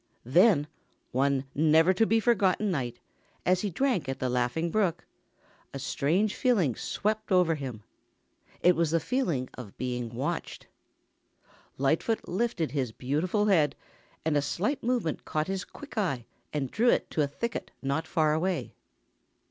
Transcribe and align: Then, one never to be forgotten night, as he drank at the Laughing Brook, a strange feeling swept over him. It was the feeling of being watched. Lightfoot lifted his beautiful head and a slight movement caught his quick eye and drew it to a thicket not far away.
Then, 0.25 0.65
one 1.11 1.45
never 1.53 1.93
to 1.93 2.07
be 2.07 2.19
forgotten 2.19 2.71
night, 2.71 2.97
as 3.45 3.61
he 3.61 3.69
drank 3.69 4.09
at 4.09 4.17
the 4.17 4.29
Laughing 4.31 4.71
Brook, 4.71 5.05
a 5.75 5.77
strange 5.77 6.33
feeling 6.33 6.75
swept 6.75 7.31
over 7.31 7.53
him. 7.53 7.83
It 8.63 8.75
was 8.75 8.89
the 8.89 8.99
feeling 8.99 9.47
of 9.53 9.77
being 9.77 10.15
watched. 10.15 10.65
Lightfoot 11.77 12.27
lifted 12.27 12.71
his 12.71 12.91
beautiful 12.91 13.45
head 13.45 13.75
and 14.25 14.35
a 14.35 14.41
slight 14.41 14.81
movement 14.81 15.23
caught 15.23 15.45
his 15.45 15.63
quick 15.63 15.95
eye 15.99 16.25
and 16.51 16.71
drew 16.71 16.89
it 16.89 17.11
to 17.11 17.21
a 17.21 17.27
thicket 17.27 17.69
not 17.83 18.07
far 18.07 18.33
away. 18.33 18.73